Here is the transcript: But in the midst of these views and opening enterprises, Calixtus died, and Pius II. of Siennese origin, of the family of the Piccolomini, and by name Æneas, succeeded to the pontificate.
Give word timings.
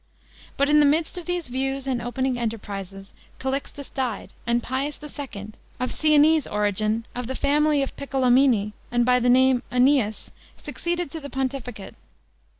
But 0.57 0.67
in 0.67 0.79
the 0.79 0.85
midst 0.87 1.19
of 1.19 1.27
these 1.27 1.47
views 1.47 1.85
and 1.85 2.01
opening 2.01 2.35
enterprises, 2.39 3.13
Calixtus 3.37 3.91
died, 3.91 4.33
and 4.47 4.63
Pius 4.63 4.97
II. 4.99 5.49
of 5.79 5.91
Siennese 5.91 6.47
origin, 6.47 7.05
of 7.13 7.27
the 7.27 7.35
family 7.35 7.83
of 7.83 7.91
the 7.91 7.97
Piccolomini, 8.07 8.73
and 8.91 9.05
by 9.05 9.19
name 9.19 9.61
Æneas, 9.71 10.31
succeeded 10.57 11.11
to 11.11 11.19
the 11.19 11.29
pontificate. 11.29 11.93